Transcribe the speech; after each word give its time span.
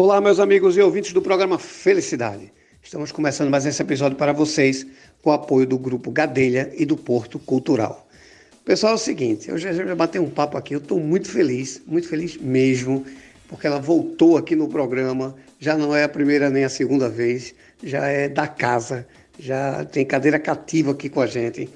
Olá, 0.00 0.20
meus 0.20 0.38
amigos 0.38 0.76
e 0.76 0.80
ouvintes 0.80 1.12
do 1.12 1.20
programa 1.20 1.58
Felicidade. 1.58 2.52
Estamos 2.80 3.10
começando 3.10 3.50
mais 3.50 3.66
esse 3.66 3.82
episódio 3.82 4.16
para 4.16 4.32
vocês 4.32 4.86
com 5.20 5.30
o 5.30 5.32
apoio 5.32 5.66
do 5.66 5.76
Grupo 5.76 6.12
Gadelha 6.12 6.72
e 6.76 6.86
do 6.86 6.96
Porto 6.96 7.36
Cultural. 7.36 8.08
Pessoal, 8.64 8.92
é 8.92 8.94
o 8.94 8.98
seguinte, 8.98 9.48
eu 9.48 9.58
já, 9.58 9.72
já 9.72 9.96
bati 9.96 10.20
um 10.20 10.30
papo 10.30 10.56
aqui, 10.56 10.72
eu 10.72 10.78
estou 10.78 11.00
muito 11.00 11.28
feliz, 11.28 11.82
muito 11.84 12.06
feliz 12.06 12.36
mesmo, 12.36 13.04
porque 13.48 13.66
ela 13.66 13.80
voltou 13.80 14.36
aqui 14.36 14.54
no 14.54 14.68
programa, 14.68 15.34
já 15.58 15.76
não 15.76 15.96
é 15.96 16.04
a 16.04 16.08
primeira 16.08 16.48
nem 16.48 16.62
a 16.62 16.68
segunda 16.68 17.08
vez, 17.08 17.52
já 17.82 18.06
é 18.06 18.28
da 18.28 18.46
casa, 18.46 19.04
já 19.36 19.84
tem 19.84 20.06
cadeira 20.06 20.38
cativa 20.38 20.92
aqui 20.92 21.08
com 21.08 21.20
a 21.20 21.26
gente, 21.26 21.68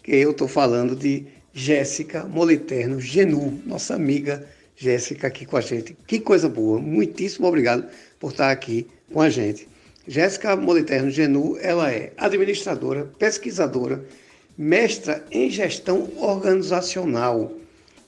que 0.00 0.14
eu 0.14 0.30
estou 0.30 0.46
falando 0.46 0.94
de 0.94 1.26
Jéssica 1.52 2.22
Moliterno 2.22 3.00
Genu, 3.00 3.60
nossa 3.66 3.96
amiga 3.96 4.46
Jéssica 4.76 5.28
aqui 5.28 5.46
com 5.46 5.56
a 5.56 5.60
gente. 5.60 5.96
Que 6.06 6.18
coisa 6.18 6.48
boa, 6.48 6.78
muitíssimo 6.78 7.46
obrigado 7.46 7.88
por 8.18 8.32
estar 8.32 8.50
aqui 8.50 8.86
com 9.12 9.20
a 9.20 9.30
gente. 9.30 9.68
Jéssica 10.06 10.54
Moliterno 10.56 11.10
Genu, 11.10 11.56
ela 11.60 11.90
é 11.90 12.12
administradora, 12.16 13.10
pesquisadora, 13.18 14.04
mestra 14.56 15.24
em 15.30 15.48
gestão 15.48 16.10
organizacional. 16.18 17.52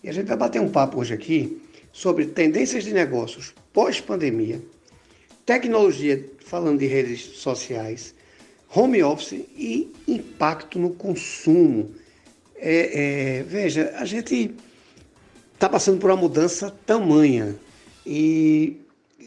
E 0.02 0.08
a 0.08 0.12
gente 0.12 0.26
vai 0.26 0.36
bater 0.36 0.60
um 0.60 0.68
papo 0.68 1.00
hoje 1.00 1.14
aqui 1.14 1.60
sobre 1.92 2.26
tendências 2.26 2.84
de 2.84 2.92
negócios 2.92 3.54
pós-pandemia, 3.72 4.60
tecnologia, 5.44 6.24
falando 6.44 6.80
de 6.80 6.86
redes 6.86 7.20
sociais, 7.20 8.14
home 8.74 9.02
office 9.02 9.44
e 9.56 9.92
impacto 10.06 10.78
no 10.78 10.90
consumo. 10.90 11.94
É, 12.56 13.38
é, 13.38 13.42
veja, 13.42 13.94
a 13.96 14.04
gente 14.04 14.54
está 15.56 15.70
passando 15.70 15.98
por 15.98 16.10
uma 16.10 16.18
mudança 16.18 16.70
tamanha 16.84 17.56
e 18.04 18.76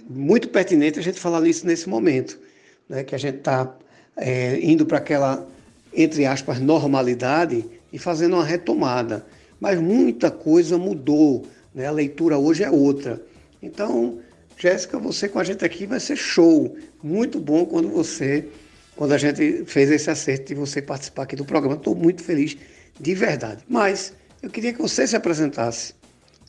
muito 0.07 0.47
pertinente 0.49 0.99
a 0.99 1.01
gente 1.01 1.19
falar 1.19 1.41
nisso 1.41 1.65
nesse 1.65 1.89
momento, 1.89 2.39
né, 2.87 3.03
que 3.03 3.15
a 3.15 3.17
gente 3.17 3.39
está 3.39 3.75
é, 4.15 4.59
indo 4.61 4.85
para 4.85 4.99
aquela, 4.99 5.47
entre 5.91 6.27
aspas, 6.27 6.59
normalidade 6.59 7.65
e 7.91 7.97
fazendo 7.97 8.35
uma 8.35 8.45
retomada. 8.45 9.25
Mas 9.59 9.81
muita 9.81 10.29
coisa 10.29 10.77
mudou, 10.77 11.47
né, 11.73 11.87
a 11.87 11.91
leitura 11.91 12.37
hoje 12.37 12.63
é 12.63 12.69
outra. 12.69 13.19
Então, 13.61 14.19
Jéssica, 14.55 14.99
você 14.99 15.27
com 15.27 15.39
a 15.39 15.43
gente 15.43 15.65
aqui 15.65 15.87
vai 15.87 15.99
ser 15.99 16.15
show. 16.15 16.77
Muito 17.01 17.39
bom 17.39 17.65
quando 17.65 17.89
você, 17.89 18.47
quando 18.95 19.13
a 19.13 19.17
gente 19.17 19.65
fez 19.65 19.89
esse 19.89 20.11
acerto 20.11 20.49
de 20.49 20.55
você 20.55 20.79
participar 20.79 21.23
aqui 21.23 21.35
do 21.35 21.43
programa. 21.43 21.75
Estou 21.75 21.95
muito 21.95 22.23
feliz, 22.23 22.55
de 22.99 23.15
verdade. 23.15 23.63
Mas 23.67 24.13
eu 24.43 24.49
queria 24.49 24.71
que 24.71 24.79
você 24.81 25.07
se 25.07 25.15
apresentasse 25.15 25.98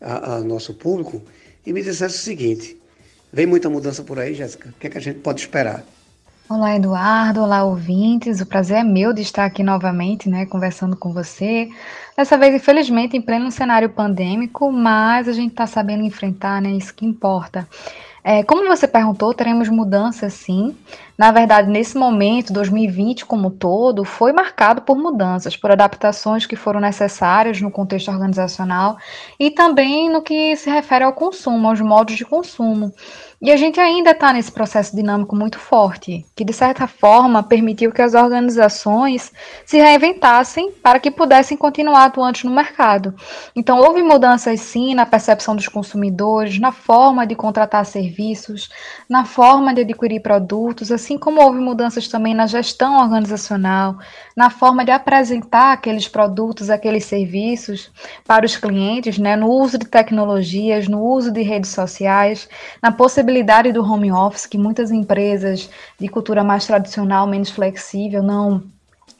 ao 0.01 0.43
nosso 0.43 0.75
público 0.75 1.23
e 1.65 1.73
me 1.73 1.83
dissesse 1.83 2.17
o 2.17 2.21
seguinte: 2.21 2.81
vem 3.33 3.47
muita 3.47 3.69
mudança 3.69 4.03
por 4.03 4.19
aí, 4.19 4.35
Jéssica? 4.35 4.69
O 4.69 4.73
que, 4.81 4.87
é 4.87 4.91
que 4.91 4.99
a 4.99 5.01
gente 5.01 5.21
pode 5.21 5.41
esperar? 5.41 5.85
Olá, 6.49 6.75
Eduardo. 6.75 7.43
Olá, 7.43 7.63
ouvintes. 7.63 8.41
O 8.41 8.47
prazer 8.47 8.79
é 8.79 8.83
meu 8.83 9.13
de 9.13 9.23
estar 9.23 9.45
aqui 9.45 9.63
novamente, 9.63 10.29
né, 10.29 10.47
conversando 10.47 10.97
com 10.97 11.13
você. 11.13 11.69
Dessa 12.17 12.37
vez, 12.37 12.53
infelizmente, 12.53 13.17
em 13.17 13.23
pleno 13.23 13.53
cenário 13.53 13.89
pandêmico, 13.89 14.73
mas 14.73 15.29
a 15.29 15.33
gente 15.33 15.53
está 15.53 15.65
sabendo 15.65 16.03
enfrentar, 16.03 16.61
né, 16.61 16.73
isso 16.73 16.93
que 16.93 17.07
importa. 17.07 17.69
É, 18.23 18.43
como 18.43 18.67
você 18.67 18.87
perguntou, 18.87 19.33
teremos 19.33 19.69
mudanças 19.69 20.35
sim. 20.35 20.77
Na 21.17 21.33
verdade, 21.33 21.71
nesse 21.71 21.97
momento, 21.97 22.53
2020 22.53 23.25
como 23.25 23.51
todo, 23.51 24.05
foi 24.05 24.33
marcado 24.33 24.83
por 24.83 24.97
mudanças, 24.97 25.57
por 25.57 25.71
adaptações 25.71 26.47
que 26.47 26.57
foram 26.57 26.81
necessárias 26.81 27.61
no 27.61 27.71
contexto 27.71 28.11
organizacional 28.11 28.99
e 29.39 29.51
também 29.51 30.11
no 30.11 30.23
que 30.23 30.55
se 30.57 30.71
refere 30.71 31.05
ao 31.05 31.13
consumo, 31.13 31.69
aos 31.69 31.81
modos 31.81 32.15
de 32.17 32.25
consumo. 32.25 32.93
E 33.43 33.51
a 33.51 33.57
gente 33.57 33.81
ainda 33.81 34.11
está 34.11 34.35
nesse 34.35 34.53
processo 34.53 34.95
dinâmico 34.95 35.35
muito 35.35 35.59
forte, 35.59 36.27
que 36.37 36.45
de 36.45 36.53
certa 36.53 36.87
forma 36.87 37.43
permitiu 37.43 37.91
que 37.91 38.03
as 38.03 38.13
organizações 38.13 39.33
se 39.65 39.79
reinventassem 39.79 40.71
para 40.73 41.01
que 41.01 41.11
pudessem 41.11 41.57
continuar 41.57 42.05
atuantes 42.05 42.45
no 42.45 42.51
mercado. 42.51 43.15
Então, 43.57 43.79
houve 43.79 44.03
mudanças 44.03 44.61
sim 44.61 44.95
na 44.95 45.07
percepção 45.07 45.57
dos 45.57 45.69
consumidores, 45.69 46.59
na 46.59 46.71
forma 46.71 47.27
de 47.27 47.35
contratar 47.35 47.87
serviços, 47.87 48.69
na 49.09 49.25
forma 49.25 49.73
de 49.73 49.81
adquirir 49.81 50.21
produtos, 50.21 50.93
assim 50.93 51.17
como 51.17 51.41
houve 51.41 51.61
mudanças 51.61 52.09
também 52.09 52.35
na 52.35 52.47
gestão 52.47 53.01
organizacional, 53.01 53.97
na 54.41 54.49
forma 54.49 54.87
de 54.87 54.91
apresentar 54.91 55.75
aqueles 55.75 56.09
produtos, 56.09 56.71
aqueles 56.71 57.05
serviços 57.05 57.93
para 58.27 58.47
os 58.47 58.57
clientes, 58.57 59.19
né, 59.19 59.37
no 59.37 59.49
uso 59.51 59.77
de 59.77 59.85
tecnologias, 59.85 60.89
no 60.89 61.05
uso 61.05 61.31
de 61.31 61.43
redes 61.43 61.69
sociais, 61.69 62.49
na 62.83 62.91
possibilidade 62.91 63.71
do 63.71 63.85
home 63.85 64.11
office, 64.11 64.47
que 64.47 64.57
muitas 64.57 64.91
empresas 64.91 65.69
de 65.99 66.09
cultura 66.09 66.43
mais 66.43 66.67
tradicional, 66.67 67.27
menos 67.27 67.51
flexível, 67.51 68.23
não 68.23 68.63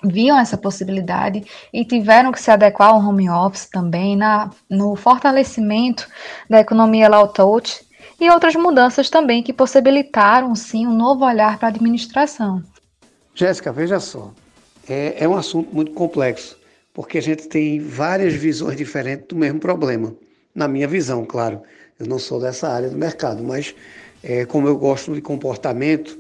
viam 0.03 0.39
essa 0.39 0.57
possibilidade 0.57 1.45
e 1.71 1.85
tiveram 1.85 2.33
que 2.33 2.41
se 2.41 2.51
adequar 2.51 2.89
ao 2.89 3.07
home 3.07 3.29
office 3.29 3.67
também, 3.67 4.17
na, 4.17 4.49
no 4.71 4.97
fortalecimento 4.97 6.09
da 6.49 6.61
economia 6.61 7.11
low 7.11 7.29
touch 7.29 7.87
e 8.19 8.31
outras 8.31 8.57
mudanças 8.57 9.11
também 9.11 9.43
que 9.43 9.53
possibilitaram, 9.53 10.55
sim, 10.55 10.87
um 10.87 10.97
novo 10.97 11.27
olhar 11.27 11.59
para 11.59 11.69
a 11.69 11.73
administração. 11.73 12.63
Jéssica, 13.35 13.71
veja 13.71 14.01
só, 14.01 14.33
é, 14.93 15.25
é 15.25 15.29
um 15.29 15.37
assunto 15.37 15.75
muito 15.75 15.93
complexo, 15.93 16.59
porque 16.93 17.19
a 17.19 17.23
gente 17.23 17.49
tem 17.49 17.79
várias 17.81 18.35
visões 18.35 18.77
diferentes 18.77 19.27
do 19.29 19.37
mesmo 19.37 19.61
problema, 19.61 20.15
na 20.55 20.67
minha 20.67 20.89
visão, 20.89 21.25
claro. 21.25 21.63
Eu 21.99 22.07
não 22.07 22.19
sou 22.19 22.41
dessa 22.41 22.69
área 22.69 22.89
do 22.89 22.97
mercado, 22.97 23.43
mas 23.43 23.75
é, 24.23 24.45
como 24.45 24.67
eu 24.67 24.77
gosto 24.77 25.15
de 25.15 25.21
comportamento, 25.21 26.19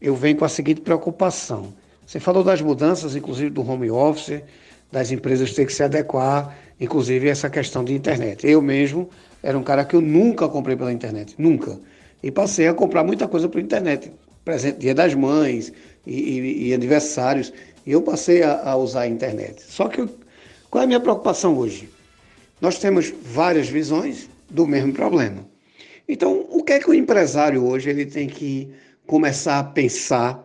eu 0.00 0.14
venho 0.14 0.36
com 0.36 0.44
a 0.44 0.48
seguinte 0.48 0.80
preocupação. 0.80 1.72
Você 2.06 2.20
falou 2.20 2.44
das 2.44 2.60
mudanças, 2.60 3.16
inclusive 3.16 3.50
do 3.50 3.68
home 3.68 3.90
office, 3.90 4.40
das 4.90 5.10
empresas 5.10 5.52
ter 5.52 5.66
que 5.66 5.72
se 5.72 5.82
adequar, 5.82 6.56
inclusive 6.80 7.28
essa 7.28 7.50
questão 7.50 7.84
de 7.84 7.92
internet. 7.92 8.46
Eu 8.46 8.62
mesmo 8.62 9.10
era 9.42 9.58
um 9.58 9.62
cara 9.62 9.84
que 9.84 9.96
eu 9.96 10.00
nunca 10.00 10.48
comprei 10.48 10.76
pela 10.76 10.92
internet, 10.92 11.34
nunca. 11.36 11.78
E 12.22 12.30
passei 12.30 12.68
a 12.68 12.74
comprar 12.74 13.04
muita 13.04 13.28
coisa 13.28 13.48
pela 13.48 13.62
internet, 13.62 14.12
presente 14.44 14.78
dia 14.78 14.94
das 14.94 15.14
mães 15.14 15.72
e, 16.06 16.14
e, 16.14 16.68
e 16.68 16.74
aniversários, 16.74 17.52
eu 17.92 18.02
passei 18.02 18.42
a, 18.42 18.70
a, 18.70 18.76
usar 18.76 19.02
a 19.02 19.06
internet. 19.08 19.62
Só 19.62 19.88
que 19.88 20.00
eu, 20.00 20.10
qual 20.70 20.82
é 20.82 20.84
a 20.84 20.86
minha 20.86 21.00
preocupação 21.00 21.56
hoje? 21.56 21.88
Nós 22.60 22.78
temos 22.78 23.12
várias 23.22 23.68
visões 23.68 24.28
do 24.50 24.66
mesmo 24.66 24.92
problema. 24.92 25.46
Então, 26.08 26.46
o 26.50 26.62
que 26.62 26.74
é 26.74 26.78
que 26.78 26.90
o 26.90 26.94
empresário 26.94 27.64
hoje 27.64 27.90
ele 27.90 28.06
tem 28.06 28.28
que 28.28 28.70
começar 29.06 29.58
a 29.58 29.64
pensar, 29.64 30.44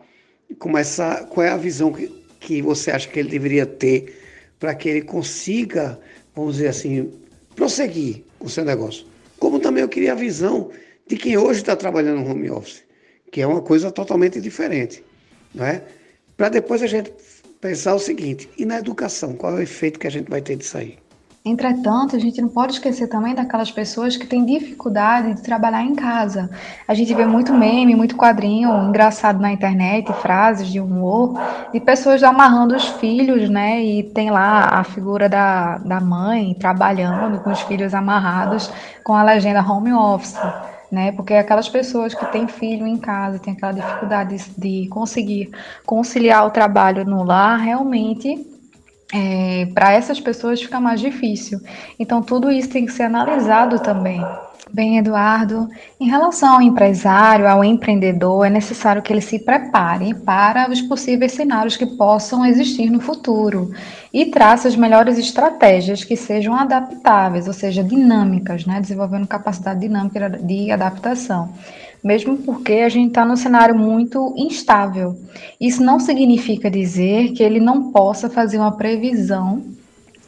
começar, 0.60 1.26
qual 1.26 1.46
é 1.46 1.50
a 1.50 1.58
visão 1.58 1.92
que, 1.92 2.08
que 2.40 2.62
você 2.62 2.92
acha 2.92 3.08
que 3.08 3.20
ele 3.20 3.30
deveria 3.30 3.66
ter 3.66 4.16
para 4.60 4.76
que 4.76 4.90
ele 4.90 5.02
consiga, 5.02 6.00
vamos 6.36 6.56
dizer 6.56 6.68
assim, 6.68 7.12
prosseguir 7.56 8.24
com 8.38 8.48
o 8.48 8.50
seu 8.50 8.66
negócio? 8.66 9.06
Como 9.40 9.60
também 9.60 9.82
eu 9.82 9.90
queria 9.90 10.12
a 10.12 10.16
visão 10.16 10.70
de 11.08 11.16
quem 11.16 11.38
hoje 11.38 11.62
está 11.62 11.76
trabalhando 11.76 12.22
no 12.22 12.30
home 12.30 12.50
office, 12.50 12.84
que 13.32 13.42
é 13.42 13.48
uma 13.48 13.62
coisa 13.62 13.92
totalmente 13.92 14.40
diferente, 14.40 15.04
não 15.54 15.66
é? 15.66 15.84
Para 16.42 16.50
depois 16.50 16.82
a 16.82 16.88
gente 16.88 17.14
pensar 17.62 17.94
o 17.94 18.00
seguinte, 18.00 18.50
e 18.58 18.66
na 18.66 18.80
educação, 18.80 19.34
qual 19.34 19.54
é 19.54 19.56
o 19.58 19.62
efeito 19.62 20.00
que 20.00 20.08
a 20.08 20.10
gente 20.10 20.28
vai 20.28 20.42
ter 20.42 20.56
disso 20.56 20.76
aí? 20.76 20.98
Entretanto, 21.46 22.16
a 22.16 22.20
gente 22.20 22.42
não 22.42 22.50
pode 22.50 22.74
esquecer 22.74 23.06
também 23.10 23.36
daquelas 23.36 23.70
pessoas 23.70 24.18
que 24.18 24.26
têm 24.26 24.44
dificuldade 24.44 25.36
de 25.36 25.44
trabalhar 25.44 25.84
em 25.84 25.94
casa. 25.94 26.50
A 26.88 26.96
gente 26.96 27.14
vê 27.14 27.28
muito 27.28 27.54
meme, 27.54 27.94
muito 27.94 28.18
quadrinho 28.18 28.72
engraçado 28.88 29.40
na 29.40 29.52
internet, 29.52 30.12
frases 30.14 30.68
de 30.68 30.80
humor, 30.80 31.40
de 31.72 31.80
pessoas 31.80 32.24
amarrando 32.24 32.76
os 32.76 32.88
filhos, 32.88 33.48
né? 33.48 33.80
E 33.80 34.02
tem 34.02 34.32
lá 34.32 34.64
a 34.64 34.84
figura 34.84 35.30
da, 35.30 35.78
da 35.78 36.00
mãe 36.00 36.56
trabalhando 36.56 37.40
com 37.42 37.52
os 37.52 37.62
filhos 37.62 37.94
amarrados 37.94 38.72
com 39.04 39.14
a 39.14 39.22
legenda 39.22 39.62
home 39.62 39.94
office. 39.94 40.40
Né, 40.92 41.14
porque 41.14 41.34
aquelas 41.34 41.70
pessoas 41.70 42.14
que 42.14 42.26
têm 42.34 42.50
filho 42.50 42.86
em 42.86 42.98
casa, 42.98 43.40
têm 43.40 43.54
aquela 43.54 43.72
dificuldade 43.72 44.36
de 44.58 44.90
conseguir 44.90 45.50
conciliar 45.86 46.46
o 46.46 46.52
trabalho 46.52 47.06
no 47.06 47.24
lar, 47.24 47.58
realmente 47.58 48.46
é, 49.14 49.68
para 49.74 49.94
essas 49.94 50.20
pessoas 50.20 50.62
fica 50.62 50.80
mais 50.80 51.00
difícil. 51.00 51.60
Então, 52.00 52.22
tudo 52.22 52.52
isso 52.52 52.70
tem 52.70 52.86
que 52.86 52.92
ser 52.92 53.04
analisado 53.04 53.80
também. 53.80 54.22
Bem, 54.70 55.00
Eduardo, 55.00 55.68
em 56.00 56.08
relação 56.08 56.54
ao 56.54 56.62
empresário, 56.62 57.48
ao 57.48 57.64
empreendedor, 57.64 58.46
é 58.46 58.50
necessário 58.50 59.02
que 59.02 59.12
ele 59.12 59.20
se 59.20 59.40
prepare 59.40 60.14
para 60.14 60.70
os 60.70 60.82
possíveis 60.82 61.34
cenários 61.34 61.76
que 61.76 61.86
possam 61.86 62.46
existir 62.46 62.90
no 62.90 63.02
futuro 63.02 63.72
e 64.14 64.28
trace 64.28 64.68
as 64.68 64.76
melhores 64.76 65.18
estratégias 65.18 66.04
que 66.04 66.16
sejam 66.16 66.56
adaptáveis, 66.56 67.48
ou 67.48 67.54
seja, 67.54 67.84
dinâmicas, 67.84 68.66
né? 68.66 68.80
desenvolvendo 68.80 69.28
capacidade 69.28 69.80
dinâmica 69.80 70.30
de 70.30 70.72
adaptação 70.72 71.50
mesmo 72.04 72.38
porque 72.38 72.74
a 72.74 72.90
gente 72.90 73.10
está 73.10 73.24
num 73.24 73.36
cenário 73.36 73.78
muito 73.78 74.34
instável. 74.36 75.16
Isso 75.60 75.84
não 75.84 76.00
significa 76.00 76.70
dizer 76.70 77.34
que 77.34 77.44
ele 77.44 77.60
não 77.60 77.92
possa 77.92 78.30
fazer 78.30 78.58
uma 78.58 78.72
previsão 78.72 79.62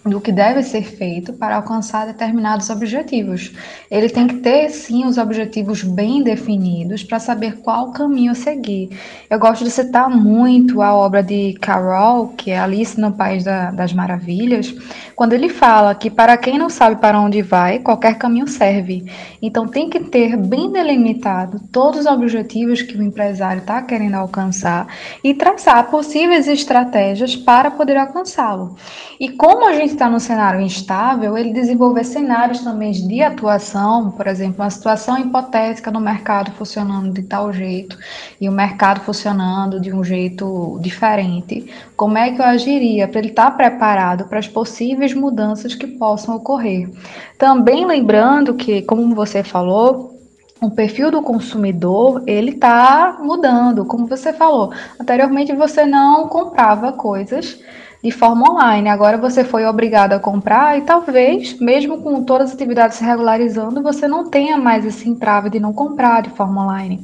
do 0.06 0.20
que 0.20 0.32
deve 0.32 0.62
ser 0.64 0.84
feito 0.84 1.32
para 1.34 1.56
alcançar 1.56 2.06
determinados 2.06 2.70
objetivos. 2.70 3.54
Ele 3.90 4.10
tem 4.10 4.28
que 4.28 4.36
ter, 4.36 4.70
sim, 4.70 5.06
os 5.06 5.18
objetivos 5.18 5.82
bem 5.82 6.22
definidos 6.22 7.04
para 7.04 7.20
saber 7.20 7.58
qual 7.62 7.92
caminho 7.92 8.36
seguir. 8.36 8.90
Eu 9.30 9.40
gosto 9.40 9.64
de 9.64 9.72
citar 9.72 10.10
muito 10.10 10.82
a 10.82 10.94
obra 10.94 11.24
de 11.24 11.54
Carol, 11.62 12.30
que 12.30 12.52
é 12.52 12.60
Alice 12.60 13.00
no 13.00 13.14
País 13.14 13.44
da, 13.44 13.72
das 13.72 13.94
Maravilhas, 13.94 14.76
quando 15.16 15.34
ele 15.34 15.48
fala 15.48 15.96
que 15.96 16.10
para 16.10 16.36
quem 16.38 16.58
não 16.58 16.70
sabe 16.70 16.98
para 16.98 17.20
onde 17.20 17.42
vai, 17.42 17.80
qualquer 17.80 18.18
caminho 18.18 18.48
serve. 18.48 19.06
Então 19.42 19.68
tem 19.68 19.90
que 19.90 20.00
ter 20.00 20.36
bem 20.36 20.72
delimitado 20.72 21.62
todos 21.72 22.02
os 22.02 22.06
objetivos 22.06 22.82
que 22.82 22.98
o 22.98 23.04
empresário 23.04 23.62
está 23.62 23.82
querendo 23.82 24.16
alcançar 24.16 24.88
e 25.24 25.34
traçar 25.34 25.90
possíveis 25.90 26.48
estratégias 26.48 27.36
para 27.36 27.72
poder 27.72 27.96
alcançá-lo. 27.98 28.76
E 29.20 29.30
como 29.30 29.68
a 29.68 29.74
gente 29.74 29.93
está 29.94 30.10
num 30.10 30.20
cenário 30.20 30.60
instável, 30.60 31.38
ele 31.38 31.54
desenvolver 31.54 32.04
cenários 32.04 32.62
também 32.62 32.92
de 32.92 33.22
atuação, 33.22 34.12
por 34.12 34.28
exemplo, 34.28 34.64
uma 34.64 34.70
situação 34.70 35.18
hipotética 35.18 35.90
no 35.90 36.00
mercado 36.00 36.52
funcionando 36.52 37.12
de 37.14 37.24
tal 37.24 37.54
jeito 37.54 37.98
e 38.40 38.50
o 38.50 38.52
mercado 38.52 39.02
funcionando 39.02 39.80
de 39.80 39.94
um 39.94 40.04
jeito 40.04 40.78
diferente, 40.82 41.72
como 41.96 42.18
é 42.18 42.32
que 42.32 42.42
eu 42.42 42.46
agiria 42.46 43.08
para 43.08 43.20
ele 43.20 43.30
estar 43.30 43.52
preparado 43.52 44.26
para 44.26 44.40
as 44.40 44.48
possíveis 44.48 45.14
mudanças 45.14 45.76
que 45.76 45.88
possam 45.88 46.36
ocorrer. 46.36 46.90
Também 47.38 47.86
lembrando 47.86 48.54
que, 48.54 48.82
como 48.84 49.16
você 49.16 49.44
falou, 49.44 50.14
o 50.62 50.72
perfil 50.72 51.12
do 51.12 51.22
consumidor 51.22 52.24
ele 52.26 52.52
está 52.52 53.18
mudando, 53.22 53.86
como 53.86 54.08
você 54.08 54.32
falou. 54.32 54.72
Anteriormente 55.00 55.54
você 55.54 55.86
não 55.86 56.28
comprava 56.28 56.94
coisas 56.94 57.60
de 58.04 58.12
forma 58.12 58.52
online. 58.52 58.90
Agora 58.90 59.18
você 59.18 59.46
foi 59.46 59.66
obrigado 59.66 60.12
a 60.12 60.20
comprar 60.20 60.78
e 60.78 60.82
talvez, 60.82 61.58
mesmo 61.58 62.02
com 62.02 62.22
todas 62.22 62.50
as 62.50 62.56
atividades 62.56 62.98
se 62.98 63.04
regularizando, 63.04 63.82
você 63.82 64.10
não 64.10 64.30
tenha 64.30 64.58
mais 64.58 64.86
esse 64.86 65.08
entrave 65.08 65.50
de 65.50 65.58
não 65.58 65.72
comprar 65.72 66.22
de 66.22 66.30
forma 66.32 66.64
online. 66.64 67.04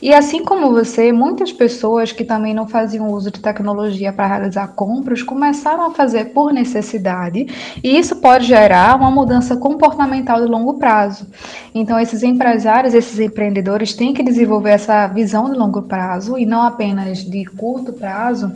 E 0.00 0.14
assim 0.14 0.44
como 0.44 0.70
você, 0.70 1.12
muitas 1.12 1.52
pessoas 1.52 2.12
que 2.12 2.24
também 2.24 2.54
não 2.54 2.68
faziam 2.68 3.10
uso 3.10 3.32
de 3.32 3.40
tecnologia 3.40 4.12
para 4.12 4.28
realizar 4.28 4.68
compras 4.68 5.20
começaram 5.20 5.86
a 5.86 5.90
fazer 5.90 6.26
por 6.26 6.52
necessidade, 6.52 7.46
e 7.82 7.98
isso 7.98 8.16
pode 8.16 8.46
gerar 8.46 8.94
uma 8.94 9.10
mudança 9.10 9.56
comportamental 9.56 10.40
de 10.40 10.46
longo 10.46 10.74
prazo. 10.74 11.26
Então, 11.74 11.98
esses 11.98 12.22
empresários, 12.22 12.94
esses 12.94 13.18
empreendedores 13.18 13.94
têm 13.94 14.14
que 14.14 14.22
desenvolver 14.22 14.70
essa 14.70 15.08
visão 15.08 15.50
de 15.50 15.58
longo 15.58 15.82
prazo 15.82 16.38
e 16.38 16.46
não 16.46 16.62
apenas 16.62 17.18
de 17.18 17.44
curto 17.46 17.92
prazo 17.92 18.52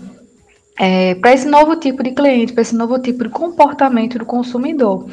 é, 0.80 1.14
para 1.14 1.34
esse 1.34 1.46
novo 1.46 1.76
tipo 1.76 2.02
de 2.02 2.12
cliente, 2.12 2.54
para 2.54 2.62
esse 2.62 2.74
novo 2.74 2.98
tipo 2.98 3.22
de 3.24 3.28
comportamento 3.28 4.18
do 4.18 4.24
consumidor. 4.24 5.10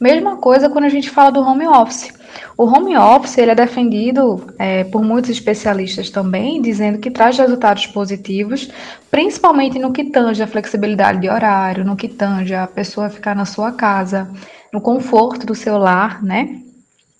Mesma 0.00 0.38
coisa 0.38 0.68
quando 0.68 0.86
a 0.86 0.88
gente 0.88 1.08
fala 1.08 1.30
do 1.30 1.40
home 1.40 1.68
office. 1.68 2.12
O 2.58 2.64
home 2.64 2.96
office 2.96 3.38
ele 3.38 3.52
é 3.52 3.54
defendido 3.54 4.44
é, 4.58 4.82
por 4.82 5.04
muitos 5.04 5.30
especialistas 5.30 6.10
também, 6.10 6.60
dizendo 6.60 6.98
que 6.98 7.12
traz 7.12 7.38
resultados 7.38 7.86
positivos, 7.86 8.68
principalmente 9.08 9.78
no 9.78 9.92
que 9.92 10.02
tange 10.02 10.42
a 10.42 10.48
flexibilidade 10.48 11.20
de 11.20 11.28
horário, 11.28 11.84
no 11.84 11.94
que 11.94 12.08
tange 12.08 12.52
a 12.52 12.66
pessoa 12.66 13.08
ficar 13.08 13.36
na 13.36 13.44
sua 13.44 13.70
casa, 13.70 14.28
no 14.72 14.80
conforto 14.80 15.46
do 15.46 15.54
seu 15.54 15.78
lar, 15.78 16.24
né? 16.24 16.58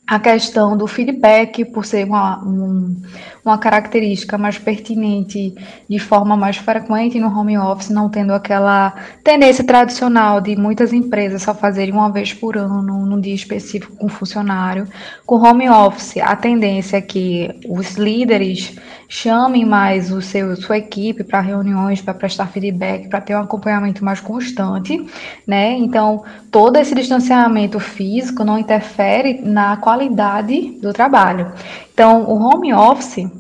A 0.07 0.21
questão 0.21 0.77
do 0.77 0.87
feedback, 0.87 1.65
por 1.65 1.87
ser 1.87 2.05
uma, 2.05 2.39
um, 2.45 2.95
uma 3.43 3.57
característica 3.57 4.37
mais 4.37 4.59
pertinente 4.59 5.55
de 5.89 5.99
forma 5.99 6.37
mais 6.37 6.59
frequente 6.59 7.19
no 7.19 7.29
home 7.29 7.57
office, 7.57 7.89
não 7.89 8.11
tendo 8.11 8.35
aquela 8.35 8.95
tendência 9.23 9.65
tradicional 9.65 10.43
de 10.43 10.57
muitas 10.57 10.93
empresas 10.93 11.43
só 11.43 11.55
fazerem 11.55 11.95
uma 11.95 12.13
vez 12.13 12.35
por 12.35 12.57
ano, 12.57 12.83
num 12.83 13.21
dia 13.21 13.35
específico 13.35 13.97
com 13.97 14.09
funcionário. 14.09 14.87
Com 15.25 15.37
home 15.37 15.71
office, 15.71 16.19
a 16.19 16.37
tendência 16.37 16.99
é 16.99 17.01
que 17.01 17.51
os 17.67 17.95
líderes 17.95 18.77
chamem 19.09 19.65
mais 19.65 20.11
o 20.11 20.21
seu, 20.21 20.55
sua 20.57 20.79
equipe 20.79 21.25
para 21.25 21.41
reuniões, 21.41 22.01
para 22.01 22.15
prestar 22.15 22.47
feedback, 22.47 23.09
para 23.09 23.21
ter 23.21 23.37
um 23.37 23.41
acompanhamento 23.41 24.05
mais 24.05 24.21
constante, 24.21 25.07
né? 25.47 25.73
Então, 25.73 26.25
todo 26.51 26.77
esse 26.77 26.95
distanciamento 26.95 27.79
físico 27.81 28.45
não 28.45 28.59
interfere 28.59 29.41
na 29.43 29.77
qualidade 29.77 30.79
do 30.81 30.93
trabalho. 30.93 31.53
Então, 31.93 32.25
o 32.25 32.35
home 32.35 32.73
office, 32.73 33.31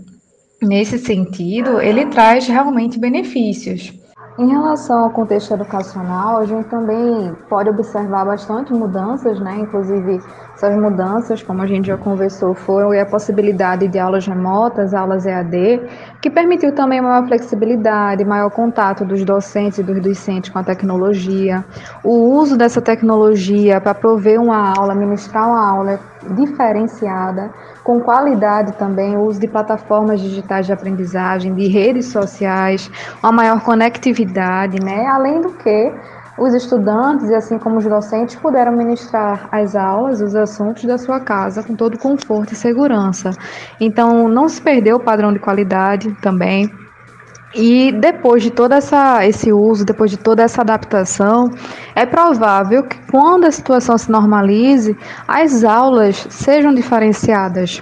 nesse 0.62 0.98
sentido, 0.98 1.80
ele 1.80 2.06
traz 2.06 2.46
realmente 2.46 2.98
benefícios. 2.98 3.92
Em 4.36 4.48
relação 4.48 5.04
ao 5.04 5.10
contexto 5.10 5.54
educacional, 5.54 6.38
a 6.38 6.44
gente 6.44 6.68
também 6.68 7.32
pode 7.48 7.70
observar 7.70 8.24
bastante 8.24 8.72
mudanças, 8.72 9.38
né? 9.38 9.58
Inclusive, 9.60 10.20
essas 10.56 10.76
mudanças, 10.76 11.42
como 11.42 11.62
a 11.62 11.66
gente 11.66 11.88
já 11.88 11.96
conversou, 11.96 12.54
foram 12.54 12.92
a 12.92 13.04
possibilidade 13.04 13.88
de 13.88 13.98
aulas 13.98 14.24
remotas, 14.26 14.94
aulas 14.94 15.26
EAD, 15.26 15.82
que 16.22 16.30
permitiu 16.30 16.72
também 16.72 17.00
maior 17.00 17.26
flexibilidade, 17.26 18.24
maior 18.24 18.50
contato 18.50 19.04
dos 19.04 19.24
docentes 19.24 19.78
e 19.78 19.82
dos 19.82 20.00
discentes 20.00 20.50
com 20.50 20.58
a 20.58 20.62
tecnologia, 20.62 21.64
o 22.04 22.12
uso 22.38 22.56
dessa 22.56 22.80
tecnologia 22.80 23.80
para 23.80 23.94
prover 23.94 24.40
uma 24.40 24.72
aula, 24.78 24.94
ministrar 24.94 25.48
uma 25.48 25.68
aula 25.68 25.98
diferenciada, 26.36 27.50
com 27.82 28.00
qualidade 28.00 28.72
também, 28.74 29.16
o 29.16 29.22
uso 29.22 29.40
de 29.40 29.48
plataformas 29.48 30.20
digitais 30.20 30.66
de 30.66 30.72
aprendizagem, 30.72 31.52
de 31.52 31.66
redes 31.66 32.06
sociais, 32.06 32.90
uma 33.22 33.32
maior 33.32 33.60
conectividade, 33.60 34.82
né? 34.82 35.04
Além 35.06 35.40
do 35.40 35.50
que 35.50 35.92
os 36.38 36.52
estudantes 36.54 37.30
assim 37.30 37.58
como 37.58 37.78
os 37.78 37.84
docentes 37.84 38.36
puderam 38.36 38.72
ministrar 38.72 39.48
as 39.52 39.76
aulas, 39.76 40.20
os 40.20 40.34
assuntos 40.34 40.84
da 40.84 40.98
sua 40.98 41.20
casa 41.20 41.62
com 41.62 41.74
todo 41.74 41.98
conforto 41.98 42.52
e 42.52 42.56
segurança. 42.56 43.30
Então, 43.80 44.28
não 44.28 44.48
se 44.48 44.60
perdeu 44.60 44.96
o 44.96 45.00
padrão 45.00 45.32
de 45.32 45.38
qualidade 45.38 46.12
também. 46.20 46.70
E 47.54 47.92
depois 47.92 48.42
de 48.42 48.50
todo 48.50 48.72
essa, 48.72 49.24
esse 49.24 49.52
uso, 49.52 49.84
depois 49.84 50.10
de 50.10 50.16
toda 50.16 50.42
essa 50.42 50.62
adaptação, 50.62 51.48
é 51.94 52.04
provável 52.04 52.82
que 52.82 52.98
quando 53.08 53.44
a 53.44 53.52
situação 53.52 53.96
se 53.96 54.10
normalize, 54.10 54.96
as 55.28 55.62
aulas 55.62 56.26
sejam 56.30 56.74
diferenciadas. 56.74 57.80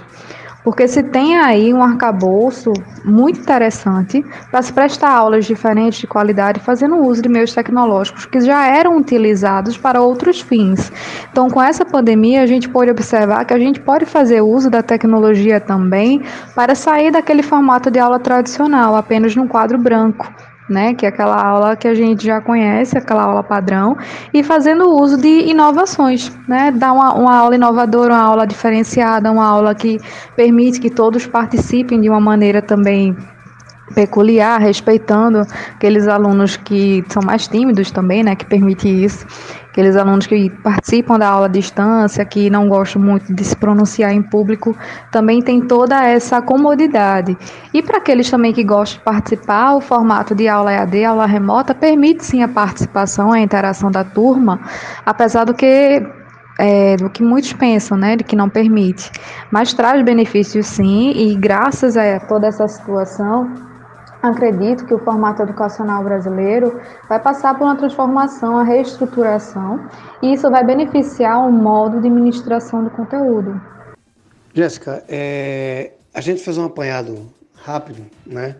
Porque 0.63 0.87
se 0.87 1.03
tem 1.03 1.37
aí 1.37 1.73
um 1.73 1.83
arcabouço 1.83 2.71
muito 3.03 3.39
interessante 3.39 4.23
para 4.49 4.61
se 4.61 4.71
prestar 4.71 5.11
aulas 5.11 5.45
diferentes 5.45 5.99
de 5.99 6.07
qualidade, 6.07 6.59
fazendo 6.59 6.97
uso 6.97 7.21
de 7.21 7.29
meios 7.29 7.53
tecnológicos 7.53 8.25
que 8.25 8.39
já 8.39 8.65
eram 8.65 8.97
utilizados 8.97 9.77
para 9.77 10.01
outros 10.01 10.39
fins. 10.39 10.91
Então, 11.31 11.49
com 11.49 11.61
essa 11.61 11.83
pandemia, 11.83 12.41
a 12.41 12.47
gente 12.47 12.69
pode 12.69 12.89
observar 12.89 13.43
que 13.45 13.53
a 13.53 13.59
gente 13.59 13.81
pode 13.81 14.05
fazer 14.05 14.41
uso 14.41 14.69
da 14.69 14.81
tecnologia 14.81 15.59
também 15.59 16.21
para 16.55 16.75
sair 16.75 17.11
daquele 17.11 17.43
formato 17.43 17.91
de 17.91 17.99
aula 17.99 18.19
tradicional, 18.19 18.95
apenas 18.95 19.35
num 19.35 19.47
quadro 19.47 19.77
branco 19.77 20.31
né, 20.69 20.93
que 20.93 21.05
é 21.05 21.09
aquela 21.09 21.41
aula 21.41 21.75
que 21.75 21.87
a 21.87 21.93
gente 21.93 22.25
já 22.25 22.41
conhece, 22.41 22.97
aquela 22.97 23.23
aula 23.23 23.43
padrão, 23.43 23.97
e 24.33 24.43
fazendo 24.43 24.89
uso 24.89 25.17
de 25.17 25.49
inovações, 25.49 26.31
né, 26.47 26.71
dar 26.71 26.93
uma, 26.93 27.13
uma 27.13 27.35
aula 27.35 27.55
inovadora, 27.55 28.13
uma 28.13 28.23
aula 28.23 28.47
diferenciada, 28.47 29.31
uma 29.31 29.45
aula 29.45 29.75
que 29.75 29.99
permite 30.35 30.79
que 30.79 30.89
todos 30.89 31.27
participem 31.27 31.99
de 31.99 32.09
uma 32.09 32.19
maneira 32.19 32.61
também 32.61 33.15
peculiar, 33.93 34.59
respeitando 34.59 35.41
aqueles 35.75 36.07
alunos 36.07 36.57
que 36.57 37.03
são 37.09 37.21
mais 37.23 37.47
tímidos 37.47 37.91
também, 37.91 38.23
né, 38.23 38.35
que 38.35 38.45
permite 38.45 38.87
isso 38.87 39.25
aqueles 39.73 39.95
alunos 39.95 40.27
que 40.27 40.51
participam 40.51 41.17
da 41.17 41.27
aula 41.27 41.47
à 41.47 41.49
distância, 41.49 42.23
que 42.23 42.47
não 42.47 42.69
gostam 42.69 43.01
muito 43.01 43.33
de 43.33 43.43
se 43.43 43.55
pronunciar 43.55 44.13
em 44.13 44.21
público, 44.21 44.77
também 45.11 45.41
tem 45.41 45.61
toda 45.61 46.05
essa 46.05 46.39
comodidade. 46.43 47.35
E 47.73 47.81
para 47.81 47.97
aqueles 47.97 48.29
também 48.29 48.53
que 48.53 48.63
gostam 48.63 48.99
de 48.99 49.03
participar, 49.03 49.73
o 49.73 49.81
formato 49.81 50.35
de 50.35 50.47
aula 50.47 50.71
EAD, 50.71 51.03
aula 51.03 51.25
remota, 51.25 51.73
permite 51.73 52.23
sim 52.23 52.43
a 52.43 52.47
participação, 52.47 53.31
a 53.31 53.39
interação 53.39 53.89
da 53.89 54.03
turma, 54.03 54.59
apesar 55.03 55.43
do 55.43 55.55
que 55.55 56.05
é, 56.59 56.95
do 56.95 57.09
que 57.09 57.23
muitos 57.23 57.51
pensam, 57.53 57.97
né, 57.97 58.15
de 58.15 58.23
que 58.23 58.35
não 58.35 58.47
permite, 58.47 59.11
mas 59.49 59.73
traz 59.73 60.03
benefícios 60.03 60.67
sim, 60.67 61.11
e 61.15 61.35
graças 61.35 61.97
a 61.97 62.19
toda 62.19 62.45
essa 62.45 62.67
situação, 62.67 63.72
acredito 64.23 64.85
que 64.85 64.93
o 64.93 64.99
formato 64.99 65.41
educacional 65.41 66.01
brasileiro 66.03 66.79
vai 67.09 67.19
passar 67.19 67.57
por 67.57 67.65
uma 67.65 67.75
transformação, 67.75 68.53
uma 68.53 68.63
reestruturação, 68.63 69.85
e 70.21 70.33
isso 70.33 70.49
vai 70.49 70.65
beneficiar 70.65 71.45
o 71.45 71.51
modo 71.51 72.01
de 72.01 72.09
ministração 72.09 72.85
do 72.85 72.89
conteúdo. 72.89 73.61
Jéssica, 74.53 75.03
é, 75.09 75.91
a 76.13 76.21
gente 76.21 76.41
fez 76.41 76.57
um 76.57 76.63
apanhado 76.63 77.29
rápido, 77.53 78.05
né? 78.25 78.55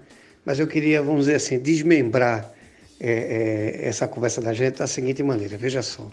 Mas 0.46 0.60
eu 0.60 0.68
queria, 0.68 1.02
vamos 1.02 1.22
dizer 1.22 1.36
assim, 1.36 1.58
desmembrar 1.58 2.52
é, 3.00 3.80
é, 3.84 3.88
essa 3.88 4.06
conversa 4.06 4.42
da 4.42 4.52
gente 4.52 4.80
da 4.80 4.88
seguinte 4.88 5.24
maneira. 5.24 5.58
Veja 5.58 5.82
só, 5.82 6.08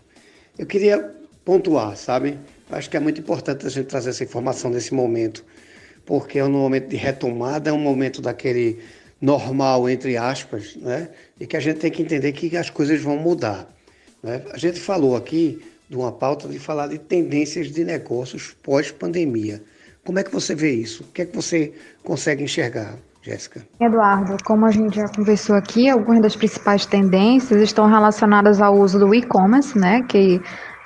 eu 0.56 0.66
queria 0.66 1.12
pontuar, 1.44 1.96
sabe? 1.96 2.38
Acho 2.70 2.88
que 2.88 2.96
é 2.96 3.00
muito 3.00 3.20
importante 3.20 3.66
a 3.66 3.70
gente 3.70 3.86
trazer 3.86 4.10
essa 4.10 4.22
informação 4.22 4.70
nesse 4.70 4.94
momento, 4.94 5.44
porque 6.06 6.38
é 6.38 6.44
um 6.44 6.50
momento 6.50 6.88
de 6.88 6.96
retomada, 6.96 7.70
é 7.70 7.72
um 7.72 7.80
momento 7.80 8.22
daquele 8.22 8.78
normal, 9.20 9.88
entre 9.88 10.16
aspas, 10.16 10.76
né? 10.76 11.08
e 11.38 11.46
que 11.46 11.56
a 11.56 11.60
gente 11.60 11.78
tem 11.78 11.90
que 11.90 12.02
entender 12.02 12.32
que 12.32 12.56
as 12.56 12.70
coisas 12.70 13.00
vão 13.02 13.16
mudar. 13.16 13.68
Né? 14.22 14.42
A 14.52 14.58
gente 14.58 14.80
falou 14.80 15.16
aqui 15.16 15.62
de 15.88 15.96
uma 15.96 16.12
pauta 16.12 16.48
de 16.48 16.58
falar 16.58 16.86
de 16.86 16.98
tendências 16.98 17.70
de 17.70 17.84
negócios 17.84 18.54
pós-pandemia. 18.62 19.62
Como 20.04 20.18
é 20.18 20.22
que 20.22 20.32
você 20.32 20.54
vê 20.54 20.72
isso? 20.72 21.02
O 21.02 21.06
que 21.08 21.22
é 21.22 21.26
que 21.26 21.36
você 21.36 21.72
consegue 22.02 22.44
enxergar? 22.44 22.96
Jéssica. 23.22 23.66
Eduardo, 23.78 24.36
como 24.44 24.64
a 24.64 24.70
gente 24.70 24.96
já 24.96 25.06
conversou 25.08 25.54
aqui, 25.54 25.90
algumas 25.90 26.22
das 26.22 26.36
principais 26.36 26.86
tendências 26.86 27.60
estão 27.60 27.86
relacionadas 27.86 28.62
ao 28.62 28.74
uso 28.78 28.98
do 28.98 29.14
e-commerce, 29.14 29.78
né, 29.78 30.02
que 30.08 30.40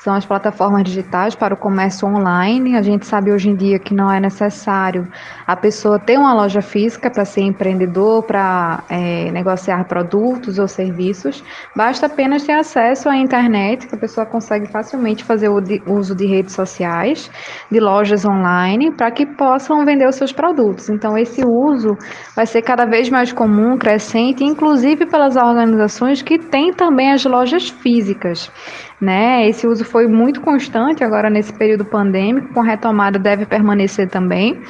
são 0.04 0.14
as 0.14 0.26
plataformas 0.26 0.84
digitais 0.84 1.34
para 1.34 1.54
o 1.54 1.56
comércio 1.56 2.06
online. 2.06 2.76
A 2.76 2.82
gente 2.82 3.06
sabe 3.06 3.32
hoje 3.32 3.48
em 3.48 3.56
dia 3.56 3.78
que 3.78 3.94
não 3.94 4.12
é 4.12 4.20
necessário 4.20 5.08
a 5.46 5.56
pessoa 5.56 5.98
ter 5.98 6.18
uma 6.18 6.34
loja 6.34 6.60
física 6.60 7.10
para 7.10 7.24
ser 7.24 7.40
empreendedor, 7.40 8.22
para 8.22 8.84
é, 8.90 9.30
negociar 9.30 9.82
produtos 9.86 10.58
ou 10.58 10.68
serviços. 10.68 11.42
Basta 11.74 12.04
apenas 12.04 12.44
ter 12.44 12.52
acesso 12.52 13.08
à 13.08 13.16
internet, 13.16 13.86
que 13.86 13.94
a 13.94 13.98
pessoa 13.98 14.26
consegue 14.26 14.66
facilmente 14.66 15.24
fazer 15.24 15.48
o 15.48 15.58
de, 15.58 15.82
uso 15.86 16.14
de 16.14 16.26
redes 16.26 16.52
sociais, 16.52 17.30
de 17.70 17.80
lojas 17.80 18.26
online, 18.26 18.92
para 18.92 19.10
que 19.10 19.24
possam 19.24 19.86
vender 19.86 20.06
os 20.06 20.16
seus 20.16 20.32
produtos. 20.32 20.90
Então, 20.90 21.16
esse 21.16 21.42
uso 21.42 21.96
vai 22.36 22.44
ser 22.44 22.60
cada 22.60 22.84
vez 22.84 23.08
mais 23.08 23.32
comum, 23.32 23.78
crescente, 23.78 24.44
inclusive 24.44 25.06
pelas 25.06 25.34
organizações 25.34 26.20
que 26.20 26.38
têm 26.38 26.74
também 26.74 27.10
as 27.10 27.24
lojas 27.24 27.70
físicas 27.70 28.52
né? 29.00 29.48
Esse 29.48 29.66
uso 29.66 29.84
foi 29.84 30.06
muito 30.06 30.40
constante 30.40 31.02
agora 31.02 31.28
nesse 31.28 31.52
período 31.52 31.84
pandêmico, 31.84 32.52
com 32.54 32.60
retomada 32.60 33.18
deve 33.18 33.44
permanecer 33.46 34.08
também. 34.08 34.60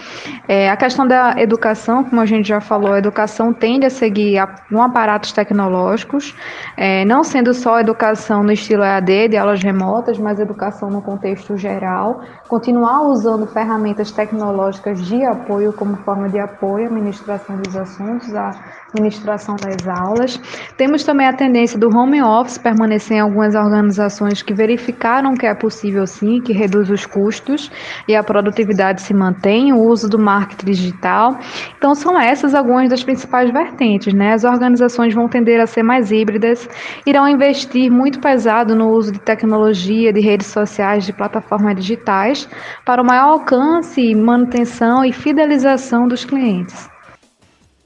É, 0.49 0.71
a 0.71 0.77
questão 0.77 1.07
da 1.07 1.35
educação, 1.39 2.05
como 2.05 2.21
a 2.21 2.27
gente 2.27 2.49
já 2.49 2.61
falou, 2.61 2.93
a 2.93 2.99
educação 2.99 3.53
tende 3.53 3.87
a 3.87 3.91
seguir 3.91 4.39
um 4.71 4.83
aparatos 4.83 5.33
tecnológicos, 5.33 6.35
é, 6.77 7.05
não 7.05 7.23
sendo 7.23 7.55
só 7.55 7.81
educação 7.81 8.43
no 8.43 8.53
estilo 8.53 8.83
EAD, 8.83 9.29
de 9.29 9.37
aulas 9.37 9.63
remotas, 9.63 10.19
mas 10.19 10.41
educação 10.41 10.91
no 10.91 11.03
contexto 11.03 11.57
geral, 11.57 12.23
continuar 12.49 13.03
usando 13.03 13.47
ferramentas 13.47 14.11
tecnológicas 14.11 15.05
de 15.05 15.25
apoio 15.25 15.73
como 15.73 15.97
forma 15.99 16.29
de 16.29 16.39
apoio 16.39 16.87
à 16.87 16.89
administração 16.89 17.57
dos 17.57 17.77
assuntos, 17.77 18.35
à 18.35 18.55
administração 18.95 19.57
das 19.57 19.87
aulas. 19.87 20.41
Temos 20.77 21.05
também 21.05 21.27
a 21.27 21.33
tendência 21.33 21.79
do 21.79 21.89
home 21.89 22.23
office 22.23 22.59
permanecer 22.59 23.17
em 23.17 23.21
algumas 23.21 23.55
organizações 23.55 24.43
que 24.43 24.55
verificaram 24.55 25.35
que 25.35 25.47
é 25.47 25.55
possível 25.55 26.07
sim, 26.07 26.41
que 26.41 26.53
reduz 26.53 26.91
os 26.91 27.05
custos 27.05 27.71
e 28.09 28.15
a 28.15 28.23
produtividade 28.23 29.03
se 29.03 29.13
mantém, 29.13 29.73
o 29.73 29.83
uso 29.83 30.09
do 30.09 30.19
marketing 30.19 30.67
digital. 30.67 31.37
Então 31.77 31.95
são 31.95 32.19
essas 32.19 32.55
algumas 32.55 32.89
das 32.89 33.03
principais 33.03 33.51
vertentes, 33.51 34.15
né? 34.15 34.33
As 34.33 34.45
organizações 34.45 35.15
vão 35.15 35.29
tender 35.29 35.61
a 35.61 35.67
ser 35.67 35.83
mais 35.83 36.11
híbridas, 36.13 36.69
irão 37.05 37.29
investir 37.29 37.91
muito 37.91 38.21
pesado 38.21 38.75
no 38.75 38.89
uso 38.91 39.13
de 39.13 39.21
tecnologia, 39.21 40.13
de 40.13 40.21
redes 40.21 40.47
sociais, 40.47 41.05
de 41.05 41.13
plataformas 41.13 41.75
digitais 41.75 42.49
para 42.85 43.03
o 43.03 43.07
maior 43.07 43.33
alcance, 43.33 44.15
manutenção 44.15 45.05
e 45.05 45.13
fidelização 45.13 46.07
dos 46.07 46.25
clientes. 46.25 46.94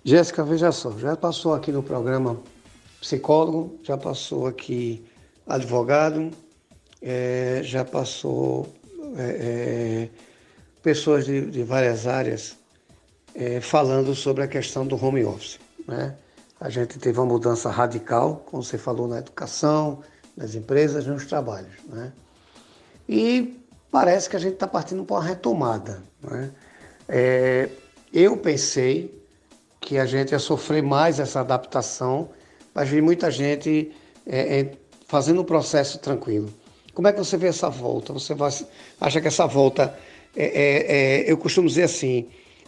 Jéssica, 0.08 0.42
veja 0.42 0.72
só, 0.72 0.90
já 0.96 1.14
passou 1.14 1.52
aqui 1.52 1.70
no 1.70 1.82
programa 1.82 2.40
psicólogo, 2.98 3.78
já 3.82 3.94
passou 3.94 4.46
aqui 4.46 5.04
advogado, 5.46 6.30
é, 7.02 7.60
já 7.62 7.84
passou 7.84 8.74
é, 9.18 10.08
é, 10.08 10.08
pessoas 10.82 11.26
de, 11.26 11.50
de, 11.50 11.62
várias 11.62 12.06
áreas 12.06 12.56
é, 13.34 13.60
falando 13.60 14.14
sobre 14.14 14.42
a 14.42 14.48
questão 14.48 14.86
do 14.86 14.96
home 14.96 15.22
office. 15.26 15.60
Né? 15.86 16.16
A 16.58 16.70
gente 16.70 16.98
teve 16.98 17.18
uma 17.18 17.26
mudança 17.26 17.68
radical, 17.68 18.42
como 18.46 18.62
você 18.62 18.78
falou, 18.78 19.06
na 19.06 19.18
educação, 19.18 20.02
nas 20.34 20.54
empresas, 20.54 21.06
nos 21.06 21.26
trabalhos. 21.26 21.74
Né? 21.86 22.10
E 23.06 23.60
parece 23.90 24.30
que 24.30 24.36
a 24.36 24.40
gente 24.40 24.54
está 24.54 24.66
partindo 24.66 25.04
para 25.04 25.16
uma 25.16 25.22
retomada. 25.22 26.02
Né? 26.22 26.50
É, 27.06 27.68
eu 28.10 28.38
pensei 28.38 29.17
que 29.88 29.96
a 29.96 30.04
gente 30.04 30.32
ia 30.32 30.38
sofrer 30.38 30.82
mais 30.82 31.18
essa 31.18 31.40
adaptação, 31.40 32.28
mas 32.74 32.90
vi 32.90 33.00
muita 33.00 33.30
gente 33.30 33.90
é, 34.26 34.60
é, 34.60 34.72
fazendo 35.06 35.40
o 35.40 35.44
processo 35.44 35.98
tranquilo. 35.98 36.50
Como 36.92 37.08
é 37.08 37.12
que 37.12 37.18
você 37.18 37.38
vê 37.38 37.46
essa 37.46 37.70
volta? 37.70 38.12
Você 38.12 38.34
vai, 38.34 38.50
acha 39.00 39.18
que 39.18 39.28
essa 39.28 39.46
volta, 39.46 39.98
é, 40.36 40.44
é, 40.44 41.22
é 41.22 41.32
eu 41.32 41.38
costumo 41.38 41.66
dizer 41.66 41.84
assim, 41.84 42.26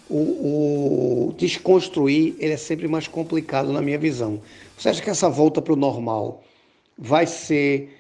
o, 0.09 1.29
o, 1.29 1.35
desconstruir 1.37 2.37
ele 2.39 2.55
é 2.55 2.57
sempre 2.57 2.89
mais 2.89 3.07
complicado 3.07 3.71
na 3.71 3.83
minha 3.83 3.99
visão. 3.99 4.41
Você 4.79 4.89
acha 4.89 5.03
que 5.03 5.11
essa 5.11 5.29
volta 5.29 5.61
para 5.61 5.75
o 5.75 5.77
normal 5.77 6.43
vai 6.97 7.27
ser 7.27 7.99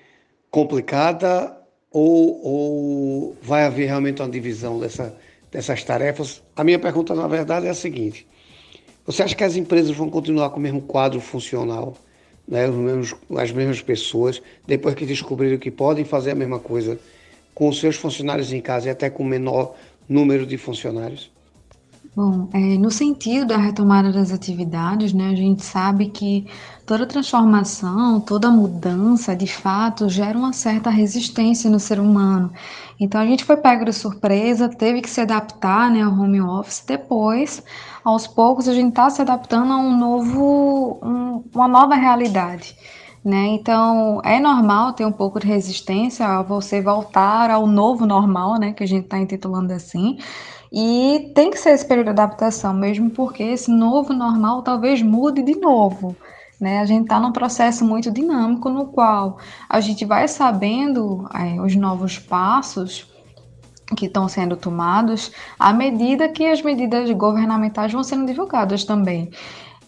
complicada 0.51 1.55
ou, 1.91 2.41
ou 2.43 3.37
vai 3.43 3.65
haver 3.65 3.85
realmente 3.85 4.23
uma 4.23 4.31
divisão 4.31 4.81
dessa, 4.81 5.15
dessas 5.53 5.85
tarefas? 5.85 6.43
A 6.57 6.65
minha 6.65 6.79
pergunta, 6.79 7.15
na 7.15 7.29
verdade, 7.29 7.67
é 7.67 7.71
a 7.71 7.75
seguinte: 7.75 8.27
você 9.11 9.25
acha 9.25 9.35
que 9.35 9.43
as 9.43 9.57
empresas 9.57 9.97
vão 9.97 10.09
continuar 10.09 10.51
com 10.51 10.59
o 10.59 10.63
mesmo 10.63 10.81
quadro 10.81 11.21
funcional, 11.21 11.97
né, 12.47 12.69
os 12.69 12.77
mesmos, 12.77 13.15
as 13.37 13.51
mesmas 13.51 13.83
pessoas, 13.83 14.41
depois 14.67 14.95
que 14.95 15.05
descobriram 15.05 15.59
que 15.59 15.71
podem 15.71 16.05
fazer 16.05 16.31
a 16.31 16.35
mesma 16.35 16.61
coisa 16.61 16.99
com 17.53 17.69
os 17.69 17.81
seus 17.81 17.97
funcionários 17.97 18.53
em 18.53 18.61
casa 18.61 18.87
e 18.87 18.91
até 18.91 19.11
com 19.11 19.25
menor 19.25 19.75
número 20.09 20.47
de 20.47 20.57
funcionários? 20.57 21.31
Bom, 22.15 22.49
é, 22.53 22.59
no 22.77 22.91
sentido 22.91 23.47
da 23.47 23.57
retomada 23.57 24.11
das 24.13 24.33
atividades, 24.33 25.13
né, 25.13 25.29
a 25.31 25.35
gente 25.35 25.65
sabe 25.65 26.09
que 26.09 26.45
toda 26.85 27.07
transformação, 27.07 28.21
toda 28.21 28.51
mudança, 28.51 29.35
de 29.35 29.47
fato, 29.47 30.09
gera 30.09 30.37
uma 30.37 30.53
certa 30.53 30.91
resistência 30.91 31.71
no 31.71 31.79
ser 31.79 32.01
humano. 32.01 32.53
Então 32.99 33.21
a 33.21 33.25
gente 33.25 33.45
foi 33.45 33.57
pego 33.57 33.85
de 33.85 33.93
surpresa, 33.93 34.69
teve 34.69 35.01
que 35.01 35.09
se 35.09 35.21
adaptar 35.21 35.89
né, 35.89 36.03
ao 36.03 36.13
home 36.13 36.41
office. 36.41 36.83
Depois, 36.85 37.63
aos 38.05 38.27
poucos, 38.27 38.67
a 38.69 38.75
gente 38.75 38.89
está 38.91 39.09
se 39.09 39.23
adaptando 39.23 39.73
a 39.73 39.77
um 39.77 39.97
novo, 39.97 40.99
um, 41.03 41.45
uma 41.55 41.69
nova 41.69 41.95
realidade. 41.95 42.77
Né? 43.25 43.49
Então, 43.49 44.21
é 44.25 44.41
normal 44.41 44.95
ter 44.95 45.05
um 45.05 45.13
pouco 45.13 45.39
de 45.39 45.47
resistência 45.47 46.27
a 46.27 46.43
você 46.43 46.81
voltar 46.83 47.51
ao 47.51 47.67
novo 47.67 48.07
normal, 48.07 48.59
né? 48.59 48.73
Que 48.73 48.83
a 48.83 48.87
gente 48.87 49.05
está 49.05 49.19
intitulando 49.19 49.75
assim. 49.75 50.17
E 50.73 51.33
tem 51.35 51.51
que 51.51 51.59
ser 51.59 51.71
esse 51.71 51.87
período 51.87 52.07
de 52.07 52.11
adaptação, 52.13 52.73
mesmo 52.73 53.11
porque 53.11 53.43
esse 53.43 53.71
novo 53.71 54.13
normal 54.13 54.63
talvez 54.63 55.03
mude 55.03 55.43
de 55.43 55.57
novo. 55.57 56.17
Né? 56.61 56.79
A 56.79 56.85
gente 56.85 57.05
está 57.05 57.19
num 57.19 57.33
processo 57.33 57.85
muito 57.85 58.11
dinâmico 58.11 58.69
no 58.69 58.87
qual 58.87 59.39
a 59.69 59.81
gente 59.81 60.05
vai 60.05 60.29
sabendo 60.29 61.29
é, 61.35 61.61
os 61.61 61.75
novos 61.75 62.19
passos 62.19 63.11
que 63.97 64.07
estão 64.07 64.29
sendo 64.29 64.57
tomados 64.57 65.33
à 65.59 65.73
medida 65.73 66.29
que 66.29 66.47
as 66.47 66.63
medidas 66.63 67.11
governamentais 67.11 67.93
vão 67.93 68.05
sendo 68.05 68.27
divulgadas 68.27 68.85
também. 68.85 69.31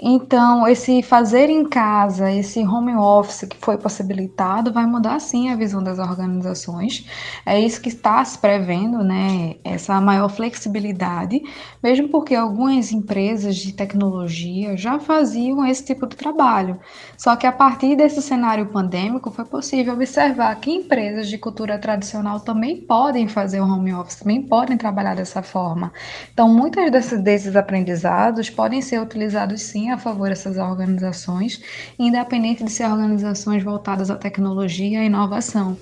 Então, 0.05 0.67
esse 0.67 1.01
fazer 1.01 1.49
em 1.49 1.65
casa, 1.69 2.29
esse 2.29 2.59
home 2.67 2.93
office 2.97 3.47
que 3.49 3.57
foi 3.61 3.79
possibilitado, 3.79 4.73
vai 4.73 4.85
mudar 4.85 5.21
sim 5.21 5.49
a 5.49 5.55
visão 5.55 5.81
das 5.81 6.01
organizações. 6.01 7.07
É 7.47 7.61
isso 7.61 7.81
que 7.81 7.89
está 7.89 8.25
se 8.25 8.37
prevendo, 8.37 9.05
né? 9.05 9.55
Essa 9.63 10.01
maior 10.01 10.29
flexibilidade, 10.29 11.41
mesmo 11.81 12.09
porque 12.09 12.35
algumas 12.35 12.91
empresas 12.91 13.55
de 13.55 13.73
tecnologia 13.75 14.77
já 14.77 14.99
faziam 14.99 15.65
esse 15.65 15.85
tipo 15.85 16.05
de 16.09 16.17
trabalho. 16.17 16.81
Só 17.17 17.37
que 17.37 17.47
a 17.47 17.53
partir 17.53 17.95
desse 17.95 18.21
cenário 18.21 18.67
pandêmico 18.67 19.31
foi 19.31 19.45
possível 19.45 19.95
observar 19.95 20.57
que 20.57 20.73
empresas 20.73 21.29
de 21.29 21.39
cultura 21.39 21.79
tradicional 21.79 22.41
também 22.41 22.77
podem 22.77 23.29
fazer 23.29 23.61
o 23.61 23.65
home 23.65 23.95
office, 23.95 24.17
também 24.17 24.43
podem 24.43 24.77
trabalhar 24.77 25.15
dessa 25.15 25.43
forma. 25.43 25.93
Então, 26.33 26.49
muitos 26.49 26.83
desses, 27.23 27.55
aprendizados 27.55 28.51
podem 28.51 28.83
ser 28.83 29.01
utilizados 29.01 29.63
sim 29.63 29.92
a 29.93 29.99
favor 29.99 30.29
dessas 30.29 30.57
organizações, 30.57 31.63
independente 31.99 32.65
de 32.65 32.71
ser 32.71 32.85
organizações 32.85 33.63
voltadas 33.63 34.11
à 34.11 34.17
tecnologia 34.17 35.03
e 35.03 35.07
inovação. 35.07 35.77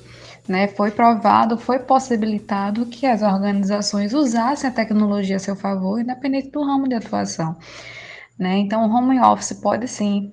Né, 0.49 0.67
foi 0.67 0.91
provado, 0.91 1.57
foi 1.57 1.79
possibilitado 1.79 2.87
que 2.87 3.07
as 3.07 3.23
organizações 3.23 4.13
usassem 4.13 4.69
a 4.69 4.73
tecnologia 4.73 5.37
a 5.37 5.39
seu 5.39 5.55
favor, 5.55 6.01
independente 6.01 6.51
do 6.51 6.65
ramo 6.65 6.89
de 6.89 6.95
atuação. 6.95 7.57
Né? 8.39 8.59
Então, 8.59 8.85
o 8.85 8.93
home 8.93 9.21
office 9.21 9.53
pode 9.53 9.87
sim 9.87 10.33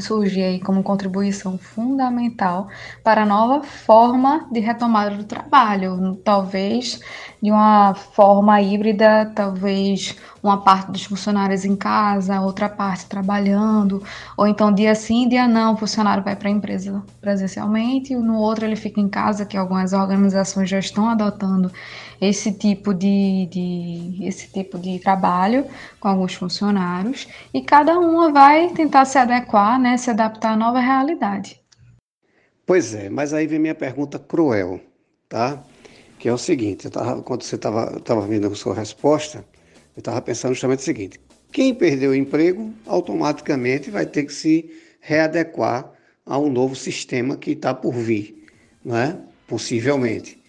surgir 0.00 0.42
aí 0.42 0.60
como 0.60 0.82
contribuição 0.82 1.58
fundamental 1.58 2.68
para 3.02 3.22
a 3.22 3.26
nova 3.26 3.62
forma 3.62 4.48
de 4.50 4.60
retomada 4.60 5.16
do 5.16 5.24
trabalho, 5.24 6.16
talvez 6.24 7.00
de 7.42 7.50
uma 7.50 7.94
forma 7.94 8.60
híbrida, 8.60 9.30
talvez 9.34 10.16
uma 10.42 10.62
parte 10.62 10.90
dos 10.90 11.04
funcionários 11.04 11.64
em 11.64 11.76
casa, 11.76 12.40
outra 12.40 12.68
parte 12.68 13.06
trabalhando, 13.06 14.02
ou 14.36 14.46
então 14.46 14.72
dia 14.72 14.94
sim, 14.94 15.28
dia 15.28 15.46
não, 15.46 15.74
o 15.74 15.76
funcionário 15.76 16.22
vai 16.22 16.34
para 16.34 16.48
a 16.48 16.52
empresa 16.52 17.02
presencialmente, 17.20 18.12
e 18.12 18.16
no 18.16 18.38
outro 18.38 18.64
ele 18.64 18.76
fica 18.76 19.00
em 19.00 19.08
casa, 19.08 19.46
que 19.46 19.56
algumas 19.56 19.92
organizações 19.92 20.68
já 20.68 20.78
estão 20.78 21.08
adotando 21.08 21.70
esse 22.20 22.52
tipo 22.52 22.92
de, 22.92 23.46
de, 23.50 24.26
esse 24.26 24.50
tipo 24.52 24.78
de 24.78 24.98
trabalho 24.98 25.64
com 26.00 26.08
alguns 26.08 26.34
funcionários 26.34 27.28
e 27.54 27.62
cada 27.62 27.98
uma 27.98 28.32
vai 28.32 28.70
tentar 28.70 29.04
se 29.04 29.18
adequar, 29.18 29.78
né, 29.78 29.96
se 29.96 30.10
adaptar 30.10 30.52
à 30.52 30.56
nova 30.56 30.80
realidade. 30.80 31.60
Pois 32.66 32.94
é, 32.94 33.08
mas 33.08 33.32
aí 33.32 33.46
vem 33.46 33.58
minha 33.58 33.74
pergunta 33.74 34.18
cruel, 34.18 34.80
tá? 35.28 35.62
Que 36.18 36.28
é 36.28 36.32
o 36.32 36.38
seguinte, 36.38 36.90
tava, 36.90 37.22
quando 37.22 37.42
você 37.42 37.54
estava 37.54 38.00
tava 38.00 38.26
vendo 38.26 38.48
a 38.48 38.54
sua 38.54 38.74
resposta, 38.74 39.44
eu 39.96 40.00
estava 40.00 40.20
pensando 40.20 40.52
justamente 40.52 40.80
o 40.80 40.82
seguinte, 40.82 41.20
quem 41.52 41.74
perdeu 41.74 42.10
o 42.10 42.14
emprego 42.14 42.72
automaticamente 42.86 43.90
vai 43.90 44.04
ter 44.04 44.24
que 44.24 44.32
se 44.32 44.70
readequar 45.00 45.92
a 46.26 46.38
um 46.38 46.50
novo 46.50 46.74
sistema 46.74 47.36
que 47.36 47.52
está 47.52 47.72
por 47.72 47.94
vir, 47.94 48.46
não 48.84 48.96
é? 48.96 49.16
Possivelmente. 49.46 50.42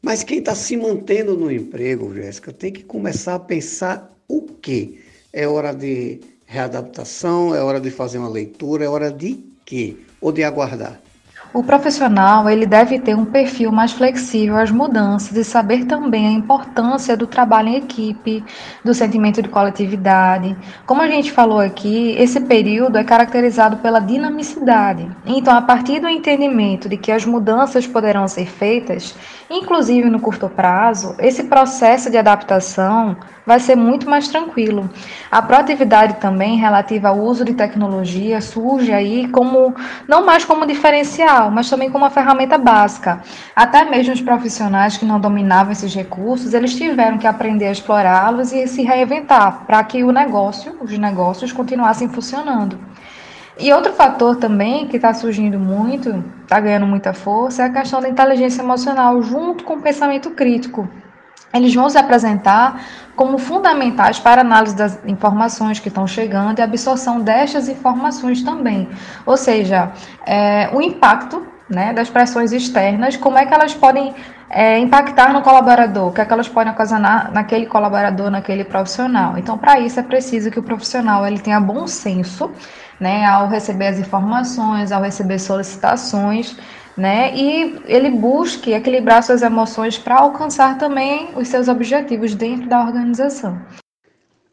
Mas 0.00 0.22
quem 0.22 0.38
está 0.38 0.54
se 0.54 0.76
mantendo 0.76 1.36
no 1.36 1.50
emprego, 1.50 2.14
Jéssica, 2.14 2.52
tem 2.52 2.72
que 2.72 2.84
começar 2.84 3.34
a 3.34 3.40
pensar 3.40 4.16
o 4.28 4.42
quê? 4.42 5.00
É 5.32 5.46
hora 5.46 5.74
de 5.74 6.20
readaptação, 6.46 7.54
é 7.54 7.62
hora 7.62 7.80
de 7.80 7.90
fazer 7.90 8.18
uma 8.18 8.28
leitura, 8.28 8.84
é 8.84 8.88
hora 8.88 9.10
de 9.12 9.44
quê? 9.66 9.96
Ou 10.20 10.32
de 10.32 10.44
aguardar? 10.44 11.02
O 11.52 11.62
profissional 11.62 12.48
ele 12.48 12.66
deve 12.66 12.98
ter 12.98 13.16
um 13.16 13.24
perfil 13.24 13.72
mais 13.72 13.92
flexível 13.92 14.58
às 14.58 14.70
mudanças 14.70 15.34
e 15.34 15.42
saber 15.42 15.86
também 15.86 16.26
a 16.26 16.30
importância 16.30 17.16
do 17.16 17.26
trabalho 17.26 17.68
em 17.68 17.76
equipe, 17.76 18.44
do 18.84 18.92
sentimento 18.92 19.40
de 19.40 19.48
coletividade. 19.48 20.54
Como 20.84 21.00
a 21.00 21.08
gente 21.08 21.32
falou 21.32 21.58
aqui, 21.58 22.14
esse 22.18 22.38
período 22.40 22.98
é 22.98 23.04
caracterizado 23.04 23.78
pela 23.78 23.98
dinamicidade. 23.98 25.10
Então, 25.24 25.56
a 25.56 25.62
partir 25.62 26.00
do 26.00 26.08
entendimento 26.08 26.86
de 26.86 26.98
que 26.98 27.10
as 27.10 27.24
mudanças 27.24 27.86
poderão 27.86 28.28
ser 28.28 28.46
feitas, 28.46 29.16
inclusive 29.48 30.10
no 30.10 30.20
curto 30.20 30.50
prazo, 30.50 31.14
esse 31.18 31.44
processo 31.44 32.10
de 32.10 32.18
adaptação 32.18 33.16
vai 33.48 33.58
ser 33.58 33.76
muito 33.76 34.08
mais 34.08 34.28
tranquilo. 34.28 34.90
A 35.30 35.40
proatividade 35.40 36.16
também 36.20 36.58
relativa 36.58 37.08
ao 37.08 37.18
uso 37.18 37.46
de 37.46 37.54
tecnologia 37.54 38.42
surge 38.42 38.92
aí 38.92 39.26
como 39.28 39.74
não 40.06 40.26
mais 40.26 40.44
como 40.44 40.66
diferencial, 40.66 41.50
mas 41.50 41.70
também 41.70 41.90
como 41.90 42.04
uma 42.04 42.10
ferramenta 42.10 42.58
básica. 42.58 43.22
Até 43.56 43.86
mesmo 43.86 44.12
os 44.12 44.20
profissionais 44.20 44.98
que 44.98 45.06
não 45.06 45.18
dominavam 45.18 45.72
esses 45.72 45.94
recursos, 45.94 46.52
eles 46.52 46.76
tiveram 46.76 47.16
que 47.16 47.26
aprender 47.26 47.68
a 47.68 47.72
explorá-los 47.72 48.52
e 48.52 48.68
se 48.68 48.82
reinventar 48.82 49.64
para 49.66 49.82
que 49.82 50.04
o 50.04 50.12
negócio, 50.12 50.76
os 50.82 50.98
negócios 50.98 51.50
continuassem 51.50 52.06
funcionando. 52.06 52.78
E 53.58 53.72
outro 53.72 53.94
fator 53.94 54.36
também 54.36 54.86
que 54.86 54.96
está 54.96 55.14
surgindo 55.14 55.58
muito, 55.58 56.22
está 56.42 56.60
ganhando 56.60 56.86
muita 56.86 57.14
força, 57.14 57.62
é 57.62 57.66
a 57.66 57.72
questão 57.72 58.02
da 58.02 58.10
inteligência 58.10 58.60
emocional 58.60 59.22
junto 59.22 59.64
com 59.64 59.76
o 59.76 59.80
pensamento 59.80 60.30
crítico 60.32 60.86
eles 61.52 61.74
vão 61.74 61.88
se 61.88 61.98
apresentar 61.98 62.82
como 63.16 63.38
fundamentais 63.38 64.18
para 64.20 64.42
análise 64.42 64.76
das 64.76 64.98
informações 65.06 65.80
que 65.80 65.88
estão 65.88 66.06
chegando 66.06 66.58
e 66.58 66.62
absorção 66.62 67.20
destas 67.20 67.68
informações 67.68 68.42
também. 68.42 68.88
Ou 69.26 69.36
seja, 69.36 69.90
é, 70.24 70.70
o 70.72 70.80
impacto 70.80 71.44
né, 71.68 71.92
das 71.92 72.08
pressões 72.08 72.52
externas, 72.52 73.16
como 73.16 73.36
é 73.36 73.44
que 73.44 73.52
elas 73.52 73.74
podem 73.74 74.14
é, 74.48 74.78
impactar 74.78 75.32
no 75.32 75.42
colaborador, 75.42 76.08
o 76.08 76.12
que 76.12 76.20
é 76.20 76.24
que 76.24 76.32
elas 76.32 76.48
podem 76.48 76.72
ocasionar 76.72 77.30
naquele 77.32 77.66
colaborador, 77.66 78.30
naquele 78.30 78.64
profissional. 78.64 79.36
Então, 79.36 79.58
para 79.58 79.78
isso 79.78 80.00
é 80.00 80.02
preciso 80.02 80.50
que 80.50 80.58
o 80.58 80.62
profissional 80.62 81.26
ele 81.26 81.38
tenha 81.38 81.60
bom 81.60 81.86
senso, 81.86 82.50
né, 82.98 83.26
ao 83.26 83.48
receber 83.48 83.88
as 83.88 83.98
informações, 83.98 84.90
ao 84.90 85.02
receber 85.02 85.38
solicitações 85.38 86.56
né? 86.98 87.32
E 87.32 87.80
ele 87.86 88.10
busque 88.10 88.72
equilibrar 88.72 89.22
suas 89.22 89.40
emoções 89.40 89.96
para 89.96 90.18
alcançar 90.18 90.76
também 90.78 91.28
os 91.36 91.46
seus 91.46 91.68
objetivos 91.68 92.34
dentro 92.34 92.68
da 92.68 92.84
organização. 92.84 93.56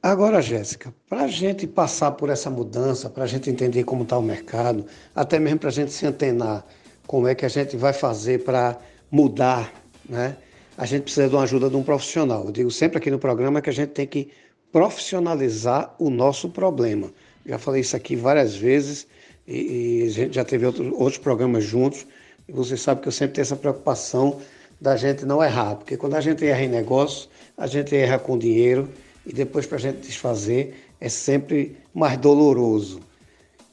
Agora, 0.02 0.40
Jéssica, 0.40 0.94
para 1.10 1.24
a 1.24 1.28
gente 1.28 1.66
passar 1.66 2.12
por 2.12 2.30
essa 2.30 2.48
mudança, 2.52 3.10
para 3.10 3.24
a 3.24 3.28
gente 3.28 3.50
entender 3.50 3.84
como 3.84 4.04
está 4.04 4.16
o 4.16 4.22
mercado, 4.22 4.86
até 5.16 5.40
mesmo 5.40 5.58
para 5.58 5.70
a 5.70 5.72
gente 5.72 5.92
se 5.92 6.06
antenar 6.06 6.64
como 7.08 7.28
é 7.28 7.34
que 7.34 7.46
a 7.46 7.50
gente 7.50 7.76
vai 7.76 7.92
fazer 7.92 8.44
para 8.44 8.78
mudar, 9.10 9.74
né? 10.08 10.38
A 10.78 10.86
gente 10.86 11.04
precisa 11.04 11.28
de 11.28 11.34
uma 11.34 11.44
ajuda 11.44 11.68
de 11.68 11.76
um 11.76 11.82
profissional. 11.82 12.46
Eu 12.46 12.52
digo 12.52 12.70
sempre 12.70 13.00
aqui 13.00 13.10
no 13.10 13.18
programa 13.18 13.60
que 13.60 13.72
a 13.72 13.74
gente 13.74 13.90
tem 13.90 14.06
que 14.06 14.30
profissionalizar 14.72 15.96
o 15.98 16.12
nosso 16.12 16.50
problema. 16.50 17.12
Já 17.44 17.58
falei 17.58 17.82
isso 17.82 17.96
aqui 17.96 18.16
várias 18.16 18.56
vezes 18.56 19.08
e, 19.48 20.02
e 20.04 20.08
a 20.08 20.10
gente 20.12 20.36
já 20.36 20.46
teve 20.46 20.66
outro, 20.68 20.94
outros 20.96 21.18
programas 21.18 21.64
juntos 21.64 22.06
e 22.48 22.52
você 22.52 22.78
sabe 22.78 23.02
que 23.02 23.08
eu 23.08 23.12
sempre 23.12 23.36
tenho 23.36 23.44
essa 23.44 23.56
preocupação 23.56 24.40
da 24.80 24.96
gente 24.96 25.26
não 25.26 25.44
errar, 25.44 25.76
porque 25.76 25.98
quando 25.98 26.16
a 26.16 26.22
gente 26.22 26.46
erra 26.46 26.64
em 26.64 26.70
negócio, 26.70 27.30
a 27.58 27.66
gente 27.66 27.96
erra 27.96 28.20
com 28.20 28.38
dinheiro 28.38 28.90
e 29.26 29.34
depois 29.34 29.66
para 29.66 29.78
a 29.78 29.82
gente 29.82 30.00
desfazer 30.00 30.76
é 31.00 31.10
sempre 31.10 31.78
mais 31.94 32.18
doloroso. 32.18 33.00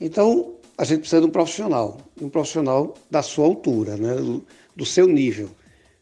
Então, 0.01 0.55
a 0.79 0.85
gente 0.85 1.01
precisa 1.01 1.21
de 1.21 1.27
um 1.27 1.31
profissional, 1.31 1.99
um 2.21 2.29
profissional 2.29 2.95
da 3.11 3.23
sua 3.23 3.47
altura, 3.47 3.97
né? 3.97 4.15
do, 4.75 4.87
seu 4.87 5.07
nível. 5.07 5.49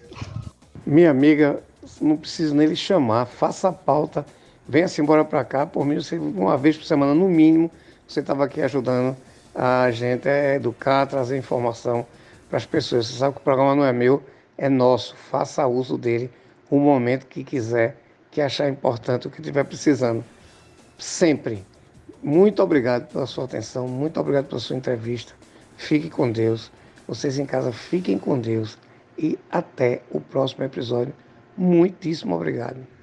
Minha 0.84 1.10
amiga, 1.10 1.62
não 1.98 2.18
preciso 2.18 2.54
nem 2.54 2.66
lhe 2.66 2.76
chamar. 2.76 3.24
Faça 3.24 3.68
a 3.68 3.72
pauta. 3.72 4.26
Venha-se 4.70 5.00
embora 5.00 5.24
para 5.24 5.44
cá. 5.44 5.66
Por 5.66 5.84
mim, 5.84 5.98
uma 6.36 6.56
vez 6.56 6.76
por 6.76 6.84
semana, 6.84 7.12
no 7.12 7.28
mínimo, 7.28 7.68
você 8.06 8.20
estava 8.20 8.44
aqui 8.44 8.62
ajudando 8.62 9.16
a 9.52 9.90
gente 9.90 10.28
é 10.28 10.54
educar, 10.54 11.06
trazer 11.06 11.36
informação 11.36 12.06
para 12.48 12.56
as 12.56 12.66
pessoas. 12.66 13.08
Você 13.08 13.18
sabe 13.18 13.34
que 13.34 13.40
o 13.40 13.44
programa 13.44 13.74
não 13.74 13.84
é 13.84 13.92
meu, 13.92 14.22
é 14.56 14.68
nosso. 14.68 15.16
Faça 15.16 15.66
uso 15.66 15.98
dele 15.98 16.30
o 16.70 16.78
momento 16.78 17.26
que 17.26 17.42
quiser, 17.42 17.96
que 18.30 18.40
achar 18.40 18.68
importante, 18.68 19.26
o 19.26 19.30
que 19.30 19.40
estiver 19.40 19.64
precisando. 19.64 20.24
Sempre. 20.96 21.66
Muito 22.22 22.62
obrigado 22.62 23.10
pela 23.10 23.26
sua 23.26 23.46
atenção, 23.46 23.88
muito 23.88 24.20
obrigado 24.20 24.46
pela 24.46 24.60
sua 24.60 24.76
entrevista. 24.76 25.32
Fique 25.76 26.08
com 26.08 26.30
Deus. 26.30 26.70
Vocês 27.08 27.40
em 27.40 27.46
casa 27.46 27.72
fiquem 27.72 28.18
com 28.18 28.38
Deus. 28.38 28.78
E 29.18 29.36
até 29.50 30.02
o 30.12 30.20
próximo 30.20 30.62
episódio. 30.62 31.12
Muitíssimo 31.56 32.36
obrigado. 32.36 32.99